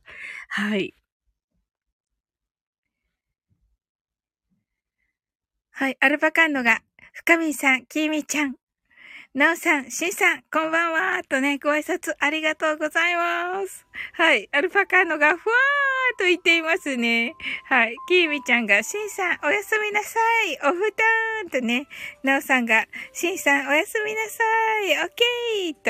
[0.49, 0.95] はい。
[5.79, 6.81] はい、アルパカンノが、
[7.13, 8.57] 深見さん、キーミちゃん、
[9.33, 13.87] なおさん、しんさん、こんばんはとね、ご挨拶ありがとうございます。
[14.15, 14.49] はい。
[14.51, 17.33] アルパカーノがふわーと言っていますね。
[17.67, 17.95] はい。
[18.09, 20.19] キーミちゃんが、しんさん、おやすみなさ
[20.51, 20.59] い。
[20.69, 21.87] おふたーんとね、
[22.25, 24.43] なおさんが、しんさん、おやすみなさ
[24.85, 24.99] い。
[24.99, 25.25] オッケ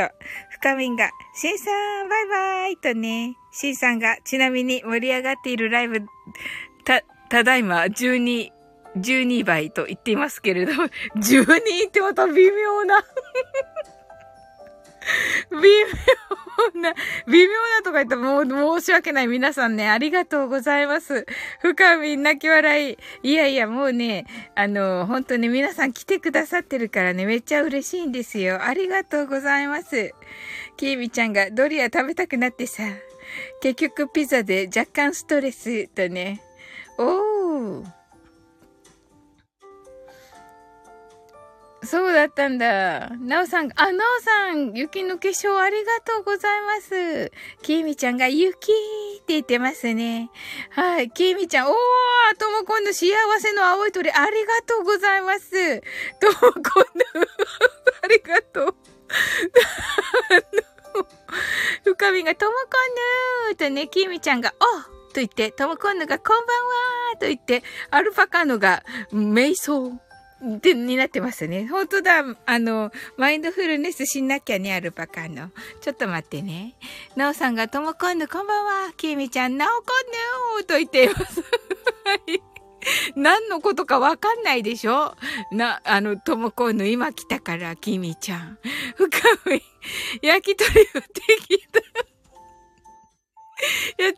[0.04, 0.14] ーと、
[0.50, 1.70] 深みんが、しんさ
[2.04, 6.02] ん、バイバイとね、しんさんが、ちなみに盛り上がっているライブ、
[6.84, 8.57] た、ただいま、12、
[8.96, 10.72] 12倍と言っていますけれど、
[11.16, 13.04] 12ってまた微妙な
[15.50, 15.56] 微
[16.74, 16.94] 妙な、
[17.26, 19.26] 微妙なとか言ったらもう申し訳ない。
[19.26, 21.26] 皆さんね、ありがとうございます。
[21.60, 22.98] 深み泣き笑い。
[23.22, 28.62] いやいや、もうね、あの、本当に皆さん来てくださってるからね、めっちゃ嬉しいんですよ。
[28.64, 30.12] ありがとうございます。
[30.76, 32.82] きーみちゃんがドリア食べたくなってさ、
[33.60, 36.42] 結局ピザで若干ストレスとね。
[36.98, 37.97] おー。
[41.82, 43.10] そうだったんだ。
[43.20, 47.30] なおさん、あ、なおさん、雪の化粧ありがとうございます。
[47.62, 50.30] きみちゃんが雪って言ってますね。
[50.70, 51.10] はい。
[51.10, 51.74] きみちゃん、おー、
[52.36, 53.06] ともこんの幸
[53.38, 55.80] せの青い鳥、ありがとうございます。
[56.20, 56.64] ともこんの、
[58.02, 58.74] ありがとう。
[61.84, 62.58] 深みがともこ
[63.46, 64.64] んぬーとね、きみちゃんが、お
[65.12, 70.00] と言って、ともこんぬがこんばんはと言って、アルファカノが、瞑想。
[70.40, 71.66] で、になってますね。
[71.66, 72.22] 本当だ。
[72.46, 75.50] あの、マインドフルネスしなきゃね、アルパカの。
[75.80, 76.76] ちょっと待ってね。
[77.16, 78.92] なおさんが、ともこんぬ、こんばんは。
[78.96, 79.86] きみちゃん、なおこ
[80.56, 81.40] んぬと言っています。
[81.40, 81.46] は
[82.28, 82.42] い。
[83.16, 85.16] 何のことかわかんないでしょ？
[85.50, 88.58] な、あの、ともこんぬ、今来たから、きみちゃん。
[88.94, 89.06] 深
[89.54, 89.62] い。
[90.22, 91.00] 焼き鳥をで
[91.48, 91.80] きた。
[91.80, 91.82] い
[93.98, 94.14] や、違う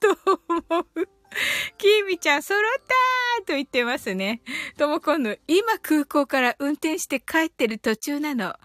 [0.00, 1.08] と思う。
[1.78, 4.40] きーみちゃん、揃ったーと言ってますね。
[4.78, 8.46] ともこんの、今空港から運転して帰ってる途中なの。
[8.46, 8.58] あ、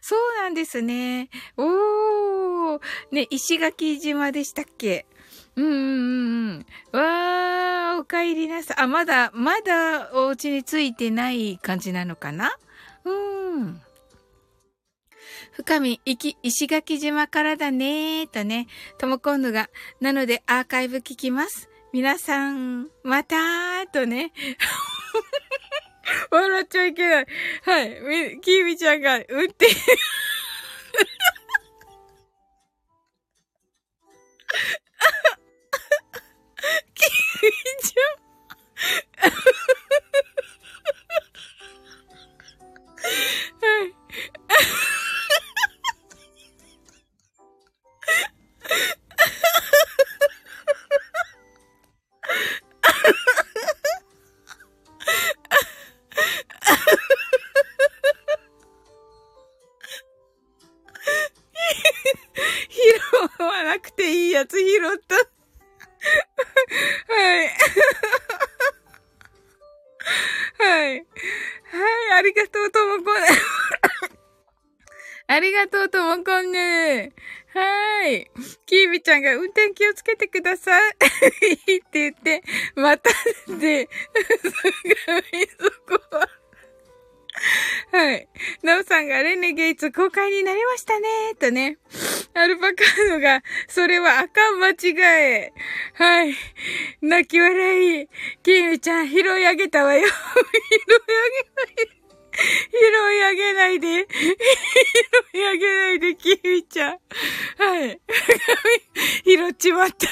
[0.00, 1.30] そうなんですね。
[1.56, 2.80] おー。
[3.10, 5.06] ね、石垣島でしたっけ？
[5.56, 5.78] うんうんう
[6.54, 6.66] ん。
[6.92, 8.76] わー、お帰りなさい。
[8.80, 12.56] あ、まだ、まだお家に着いてない感じなのかな？
[13.04, 13.80] うん。
[15.52, 16.00] 深み、
[16.42, 19.68] 石垣島からだねーとね、ともこんぬが、
[20.00, 21.68] なのでアーカイブ聞きます。
[21.92, 24.32] 皆さん、またーとね。
[26.30, 27.26] 笑っちゃいけない。
[27.64, 28.40] はい。
[28.40, 29.78] キーみちゃんが運転キー
[37.42, 80.92] みちゃんゃんが運転気をつけてください。
[80.94, 82.42] って言って、
[82.74, 83.10] また
[83.58, 83.88] で、
[85.58, 86.28] そこは。
[87.92, 88.28] はい。
[88.62, 91.08] ナオさんがレネゲイツ公開になりましたね。
[91.38, 91.78] とね。
[92.34, 95.52] アルパカーノが、それはあかん間違え。
[95.94, 96.34] はい。
[97.00, 98.08] 泣き笑い。
[98.42, 100.06] キミちゃん、拾い上げたわよ。
[100.08, 100.16] 拾い
[100.88, 102.02] 上げない。
[102.70, 104.08] 拾い上げないで。
[105.32, 106.98] 拾い上げないで、キミちゃん。
[107.58, 108.00] はい。
[109.24, 110.08] 拾っちまった。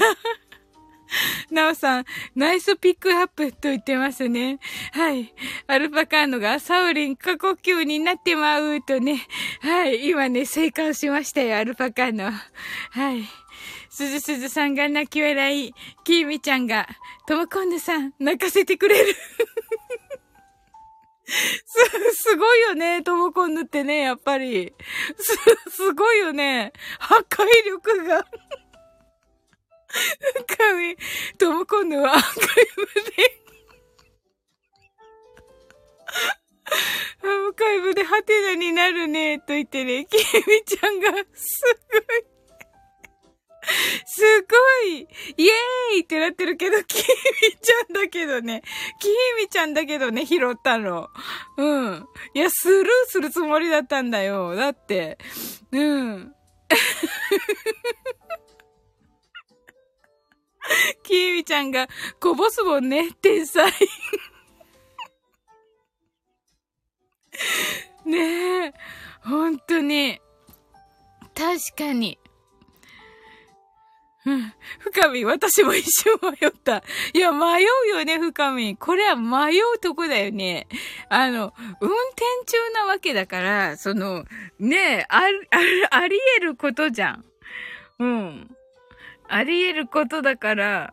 [1.50, 2.04] なおさん、
[2.36, 4.60] ナイスピックアップと言ってますね。
[4.92, 5.34] はい。
[5.66, 9.26] アルパカーノがサウリン過呼吸になってまうとね。
[9.60, 10.08] はい。
[10.08, 12.30] 今ね、生還しましたよ、アルパカーノ。
[12.90, 13.24] はい。
[13.88, 15.74] すずすずさんが泣き笑い。
[16.04, 16.86] キーミちゃんが、
[17.26, 19.14] トモコンヌさん、泣かせてくれる。
[21.64, 24.74] す、 すごいよね、トモコンヌってね、やっぱり。
[25.16, 25.36] す、
[25.70, 26.72] すごいよね。
[26.98, 28.26] 破壊力が。
[30.56, 30.96] 神、
[31.38, 33.40] トモコンヌはアーカイブで
[37.22, 41.62] アーカイブでハテナになるね、と言ってね、キミちゃんが、す
[41.92, 42.29] ごい。
[44.06, 44.56] すご
[44.88, 47.04] いイエーイってなってるけど、 キミ
[47.60, 48.62] ちゃんだけどね。
[49.00, 49.08] キ
[49.40, 51.08] ミちゃんだけどね、拾ったの。
[51.56, 52.08] うん。
[52.34, 54.54] いや、スルーするつもりだったんだよ。
[54.54, 55.18] だって。
[55.72, 56.34] うん。
[61.02, 61.88] キーミちゃんが
[62.20, 63.70] こぼすもんね、天才。
[68.04, 68.74] ねえ、
[69.22, 70.20] ほんとに。
[71.34, 72.19] 確かに。
[74.80, 76.82] 深み、私も一瞬迷った。
[77.14, 78.76] いや、迷うよね、深み。
[78.76, 80.68] これは迷うとこだよね。
[81.08, 84.26] あの、運転中なわけだから、その、
[84.58, 85.22] ねえ、あ、あ、
[85.96, 87.24] あり得ることじゃん。
[87.98, 88.54] うん。
[89.28, 90.92] あり得ることだから、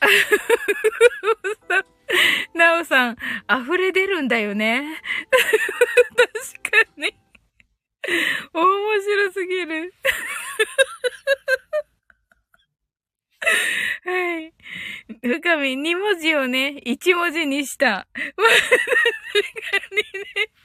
[2.54, 3.16] なおさん、
[3.50, 5.02] 溢れ出るんだよね。
[6.16, 6.30] 確
[6.86, 7.14] かに。
[8.52, 9.94] 面白すぎる。
[14.04, 14.52] はい。
[15.22, 18.06] 深み、2文字をね、1文字にした。
[18.14, 18.44] 確か
[19.90, 20.58] にね。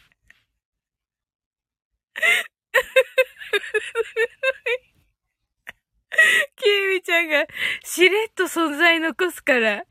[6.56, 7.46] キーミちゃんが
[7.84, 9.60] しれっと存在残すから。
[9.60, 9.86] いや、ガ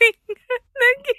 [0.00, 0.40] ミが
[0.74, 1.14] 泣き、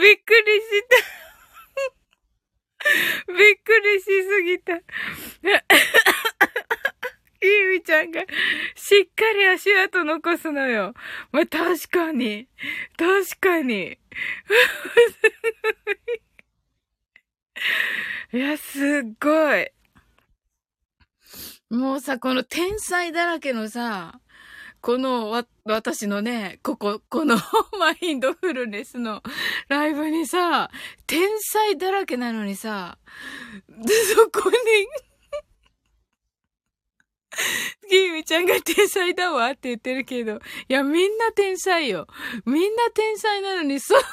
[0.00, 1.13] びっくりした。
[4.04, 4.78] しすぎた。
[7.40, 8.22] キーミちゃんが
[8.74, 10.94] しっかり足跡残すのよ。
[11.30, 12.48] まあ、確かに。
[12.96, 13.98] 確かに。
[18.32, 19.70] いや、すっごい。
[21.68, 24.22] もうさ、この天才だらけのさ、
[24.84, 27.36] このわ、私のね、ここ、この
[27.80, 29.22] マインドフルネスの
[29.68, 30.70] ライブにさ、
[31.06, 32.98] 天才だらけなのにさ、
[33.66, 34.56] で、そこに
[37.88, 42.06] キーミちゃんが天才だわって言ってるけど、いや、みんな天才よ。
[42.44, 44.02] みんな天才なのに、そう、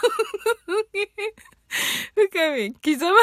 [2.15, 3.17] 深み、刻まれたわよ。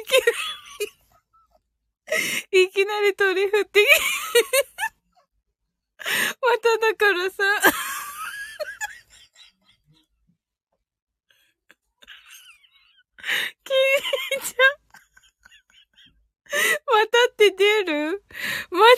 [0.00, 0.65] いきなり、
[2.50, 3.80] いきなり鳥振って
[6.40, 7.42] まただからさ、
[13.64, 14.86] キーちゃん。
[16.86, 18.22] またって出る？
[18.70, 18.92] またよ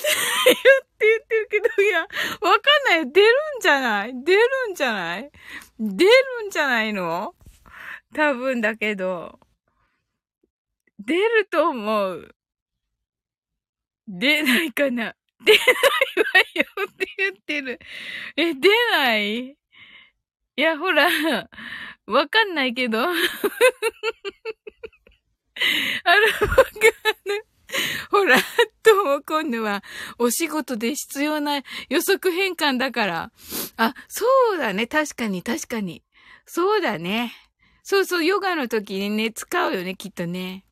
[0.85, 3.11] って言ってるけど、いや、わかんない。
[3.11, 4.13] 出るんじゃない？
[4.23, 5.31] 出るんじゃない？
[5.79, 6.11] 出る
[6.47, 7.35] んじゃないの？
[8.15, 9.41] 多分だけど。
[10.99, 12.35] 出ると思う。
[14.09, 17.79] 出ないかな出ないわよって言ってる。
[18.37, 19.57] え、出ない？
[20.57, 21.09] いや、ほら、
[22.07, 23.01] わかんないけど。
[23.01, 23.17] ある
[26.05, 26.63] わか
[27.27, 27.47] る。
[28.11, 28.39] ほら、
[28.83, 29.85] とも今度は
[30.19, 33.31] お仕事で必要な予測変換だから。
[33.77, 34.87] あ、そうだね。
[34.87, 36.03] 確かに、確かに。
[36.47, 37.35] そうだね。
[37.83, 40.65] そうそう、ヨガの時にね、使うよね、きっとね。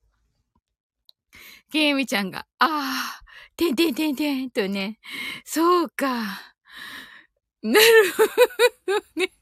[1.71, 3.23] ケイミちゃんが、ああ、
[3.57, 4.99] てんてんてんてんとね。
[5.45, 6.07] そうか。
[7.63, 8.27] なるほ
[8.87, 9.33] どね。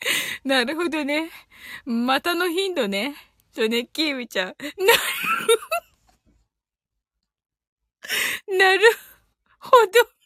[0.44, 1.30] なるほどね。
[1.84, 3.14] またの頻度ね。
[3.54, 4.46] とね、キーミちゃん。
[4.48, 4.58] なる
[8.58, 8.80] なる
[9.58, 10.20] ほど。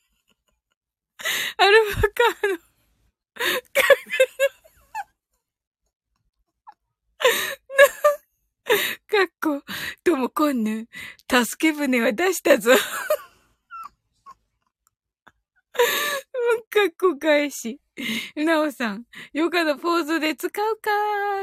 [1.58, 2.64] アルファカーの、か
[9.08, 9.62] かっこ、
[10.02, 10.88] ともこんぬ、
[11.30, 12.72] 助け舟は出したぞ。
[16.70, 17.80] かっこ返し。
[18.34, 20.90] なおさん、ヨガのポーズで使うか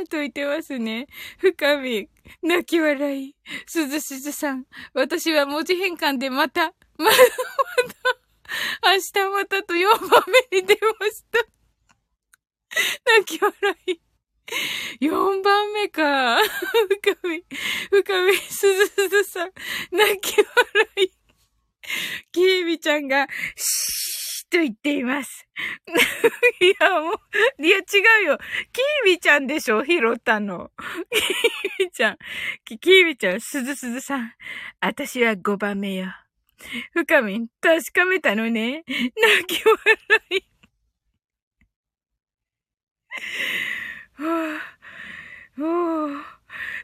[0.03, 1.07] ーと言ってますね。
[1.38, 2.09] 深み、
[2.41, 3.36] 泣き笑い。
[3.65, 11.39] すずすずさん、私は文字変換でまた、まだまだ、明日またと4番目に出ました。
[13.05, 13.55] 泣き笑
[13.88, 14.11] い。
[15.01, 16.37] 4番目か。
[16.41, 17.43] 深み、
[17.89, 19.51] 深み、すずすずさん、
[19.91, 20.47] 泣き笑
[20.97, 21.11] い。
[22.31, 25.47] キービちゃんが、シーと言っています。
[26.61, 27.81] いや、もう、いや、違
[28.23, 28.37] うよ。
[28.73, 30.71] キービちゃんでしょ拾ったの。
[31.09, 32.17] キービちゃん。
[32.65, 34.33] キービちゃん、すずすずさん。
[34.81, 36.13] 私は5番目よ。
[36.93, 38.83] 深み、確かめたのね。
[38.87, 39.77] 泣き笑
[40.31, 40.43] い。
[44.14, 44.59] は
[45.57, 46.09] あ、お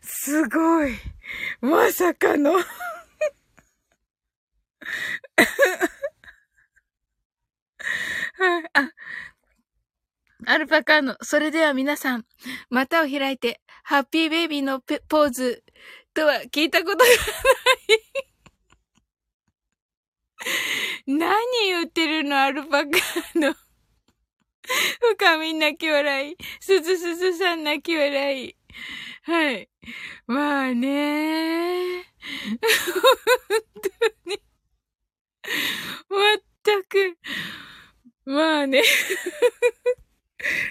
[0.02, 0.94] すごい。
[1.62, 2.54] まさかの。
[2.54, 2.60] は
[8.60, 8.92] い、あ、
[10.46, 12.26] アルパカの、それでは皆さん、
[12.70, 15.64] 股を開いて、ハッピーベイビーのポーズ
[16.14, 17.18] とは聞いたことがない。
[21.08, 22.90] 何言ってるの、アルパカ
[23.36, 23.56] の。
[25.18, 26.38] 深み泣き笑い。
[26.59, 28.55] すずすずさん泣き笑い。
[29.24, 29.70] はい。
[30.28, 32.59] まあね本
[34.26, 34.41] 当に。
[36.09, 37.18] まったく。
[38.26, 38.84] まあね。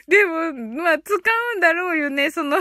[0.08, 1.14] でも、まあ、使
[1.54, 2.58] うんだろうよね、その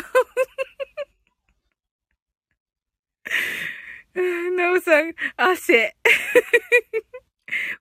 [4.18, 5.96] なおさん、汗。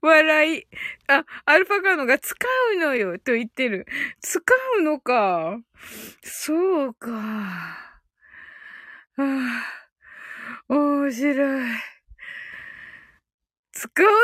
[0.00, 0.66] 笑い。
[1.08, 2.36] あ、アルファカーノが使
[2.74, 3.86] うのよ、と言ってる。
[4.20, 4.40] 使
[4.78, 5.58] うのか。
[6.22, 7.10] そうか。
[7.10, 7.76] は
[9.18, 9.64] あ、
[10.68, 11.66] 面白い。
[13.72, 14.18] 使うのが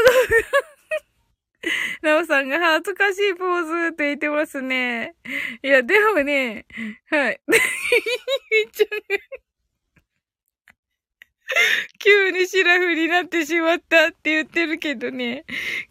[2.03, 5.15] なおさんが恥ずかしいポーズって言ってますね。
[5.63, 6.67] いや、でもね、
[7.11, 7.41] はい。
[11.99, 15.45] 急にシラフになってしまったって言ってるけどね。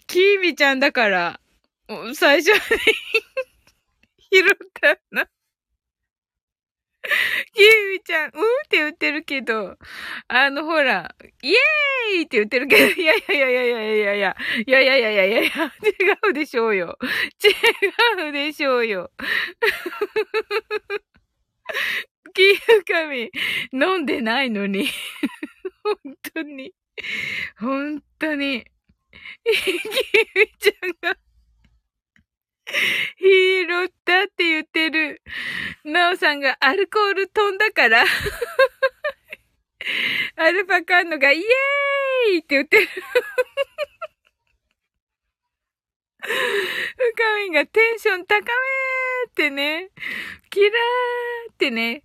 [0.08, 1.40] キーミちゃんだから、
[2.16, 2.60] 最初に
[4.32, 4.48] 拾っ
[4.80, 5.28] たな。
[7.54, 8.34] キーミちゃん、うんっ
[8.70, 9.78] て言ってるけど、
[10.28, 14.36] あの、ほら、イエーイって言ってるけど、いやいやいやいやいやいやいや、
[14.68, 15.52] いやいやいやいやいやいや、違
[16.30, 16.98] うでしょうよ。
[18.22, 19.12] 違うでしょうよ。
[22.34, 23.32] キーカミ、
[23.74, 24.88] 飲んでないのに。
[25.84, 26.74] 本当に。
[27.60, 28.66] 本当に。
[29.44, 31.18] キーミちゃんが
[33.18, 35.22] 拾ったって言ってる。
[35.84, 38.06] なおさんがアルコール飛んだから
[40.36, 42.88] アルパカンノがイエーイって言ってる。
[46.22, 48.42] 深みがテンション高め
[49.30, 49.90] ってね。
[50.50, 50.72] キラー
[51.54, 52.04] ってね。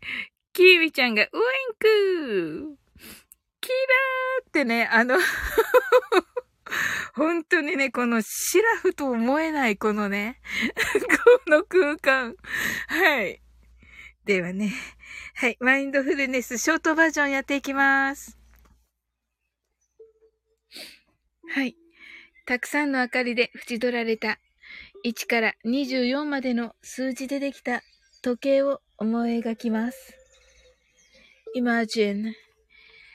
[0.53, 1.35] キービちゃんがウイン
[1.79, 2.79] ク
[3.65, 5.19] キラーってね、あの
[7.17, 10.41] 本当にね、このシラフと思えないこのね、
[11.47, 12.37] この空間。
[12.89, 13.41] はい。
[14.27, 14.71] ではね、
[15.35, 18.39] はい、マインドフルネスショートバージョンやっていきます。
[21.49, 21.77] はい。
[22.47, 24.39] たくさんの明かりで縁取られた
[25.07, 27.83] 1から24までの数字でできた
[28.23, 30.15] 時計を思い描きます。
[31.57, 32.44] Imagine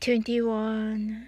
[0.00, 1.26] 21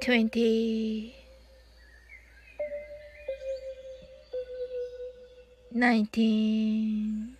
[0.00, 1.14] 20
[5.72, 7.36] 19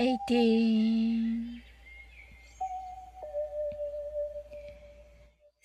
[0.00, 1.62] 18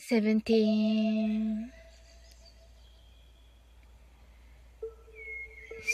[0.08, 1.72] seventeen,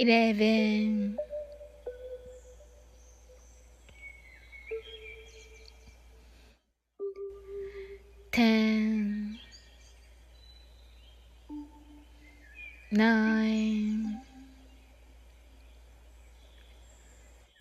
[0.00, 1.18] eleven,
[8.32, 9.38] ten,
[12.90, 14.22] nine,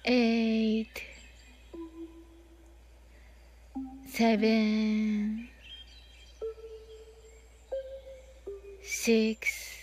[0.05, 1.03] eight,
[4.07, 5.49] seven,
[8.81, 9.78] six,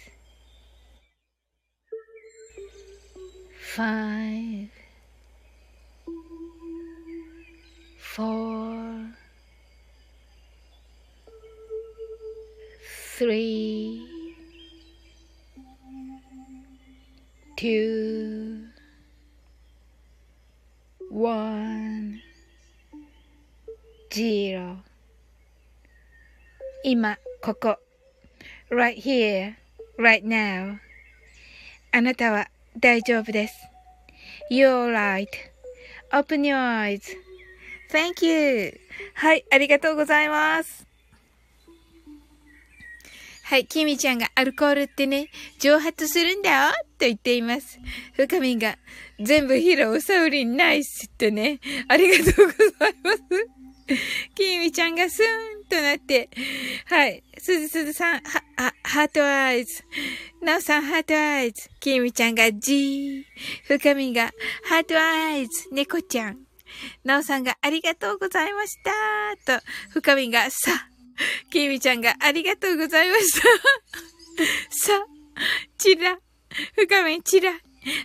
[3.76, 4.70] five,
[8.00, 9.08] four,
[13.18, 14.08] three,
[17.58, 18.68] two,
[21.10, 22.22] one,
[24.12, 24.78] zero
[26.84, 27.78] 今、ここ。
[28.72, 29.56] right here,
[29.98, 30.80] right now.
[31.92, 32.48] あなたは
[32.79, 33.55] 大丈夫です。
[34.51, 36.57] You're right.Open your
[37.91, 38.81] eyes.Thank you.
[39.15, 40.87] はい、ありがとうございます。
[43.45, 47.79] はい、キミちゃんがアルコールってね、蒸発するんだよと言っています。
[48.15, 48.77] ふかみんが、
[49.21, 53.21] 全部拾う、サウリン、ナイスってね、ありがとうございます。
[54.35, 55.25] キミちゃんがスー
[55.61, 56.29] ンとなって、
[56.87, 59.85] はい、すずすずさん、は、は、 heart eyes。
[60.43, 61.69] なおさん、 heart eyes。
[61.81, 63.25] キミちゃんがジー。
[63.65, 64.33] ふかみんが、
[64.65, 65.69] heart eyes。
[65.73, 66.39] 猫ちゃん。
[67.05, 68.77] なおさんがありがとうございまし
[69.45, 69.59] た。
[69.59, 70.89] と、ふかみんがさ。
[71.51, 73.49] きみちゃんがありがとうございました。
[74.71, 75.07] さ、
[75.79, 76.19] ちら、
[76.75, 77.53] ふかみんちら、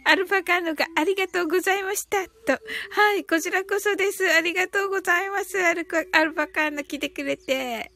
[0.05, 2.27] アルパカーノがありがとうございました。
[2.27, 2.53] と、
[2.91, 4.29] はい、こちらこそです。
[4.32, 5.57] ありがとうございます。
[5.59, 7.91] アルアルパカーノ来てくれて。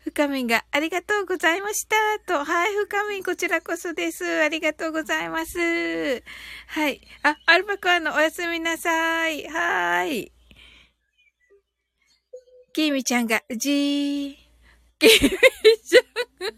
[0.00, 1.96] ふかみがありがとうございました。
[2.26, 4.24] と、はい、ふかみこちらこそです。
[4.42, 6.22] ありがとうございます。
[6.68, 7.00] はい。
[7.22, 9.46] あ、アルパカーノおやすみなさい。
[9.48, 10.32] はーい。
[12.72, 14.36] きみちゃんが、じー。
[14.98, 16.54] きみちゃん、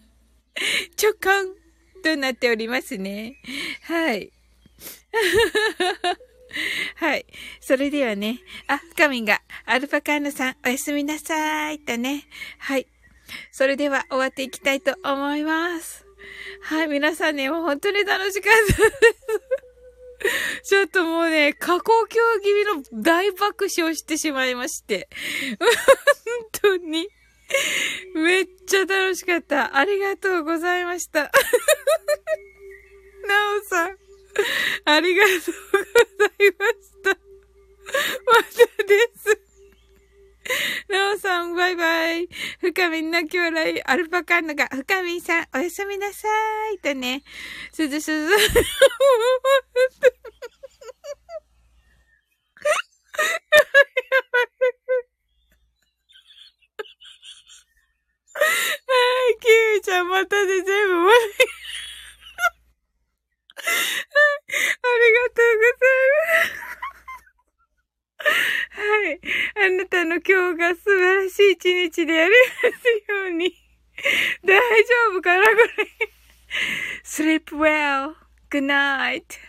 [0.97, 1.55] ちょかん
[2.03, 3.37] となっておりますね。
[3.83, 4.33] はい。
[6.97, 7.27] はい。
[7.61, 12.25] それではね、あ、深みんが、アルパカーノさん、おやすみなさい、とね。
[12.59, 12.87] はい。
[13.53, 16.07] それでは終わっていきたいと思います。
[16.63, 18.99] はい、皆さんね、もう本当に楽しかったです。
[20.65, 25.09] ちょっともうね、過呼吸気味の大爆笑してしまいまして。
[25.59, 25.67] 本
[26.61, 27.09] 当に。
[28.15, 29.77] めっちゃ楽しかった。
[29.77, 31.23] ありがとうございました。
[31.23, 31.31] な
[33.63, 33.99] おさん、
[34.85, 35.79] ありがとうご
[36.25, 37.11] ざいました。
[37.11, 39.49] またです。
[40.89, 42.29] なおさん、バイバイ。
[42.61, 46.79] 深みんな兄弟、アルパカンのが、深みんさん、おやすみなさーい。
[46.79, 47.23] とね、
[47.73, 48.33] すずすず。
[58.39, 58.45] は
[59.33, 61.19] い、キミちゃん、またで全部まで。
[63.59, 63.65] あ
[64.99, 66.79] りがとうございます。
[68.71, 69.21] はい。
[69.57, 73.55] あなたの今日が素晴らしい一日でありますように。
[74.45, 75.59] 大丈夫かなこれ。
[77.05, 78.15] sleep well.
[78.51, 79.48] Good night.